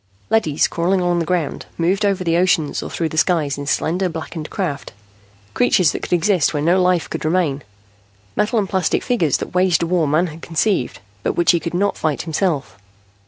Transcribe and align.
Leadys, 0.31 0.67
crawling 0.67 0.99
along 0.99 1.19
the 1.19 1.25
ground, 1.27 1.67
moving 1.77 2.09
over 2.09 2.23
the 2.23 2.35
oceans 2.35 2.81
or 2.81 2.89
through 2.89 3.07
the 3.09 3.19
skies 3.19 3.55
in 3.55 3.67
slender, 3.67 4.09
blackened 4.09 4.49
craft, 4.49 4.93
creatures 5.53 5.91
that 5.91 6.01
could 6.01 6.11
exist 6.13 6.55
where 6.55 6.63
no 6.63 6.81
life 6.81 7.07
could 7.07 7.23
remain, 7.23 7.61
metal 8.35 8.57
and 8.57 8.67
plastic 8.67 9.03
figures 9.03 9.37
that 9.37 9.53
waged 9.53 9.83
a 9.83 9.85
war 9.85 10.07
Man 10.07 10.25
had 10.25 10.41
conceived, 10.41 11.01
but 11.21 11.33
which 11.33 11.51
he 11.51 11.59
could 11.59 11.75
not 11.75 11.97
fight 11.97 12.23
himself. 12.23 12.79